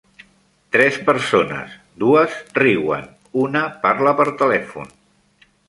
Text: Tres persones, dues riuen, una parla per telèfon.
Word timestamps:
Tres 0.75 0.95
persones, 1.09 1.75
dues 2.05 2.39
riuen, 2.61 3.05
una 3.45 3.63
parla 3.87 4.15
per 4.23 4.27
telèfon. 4.43 4.91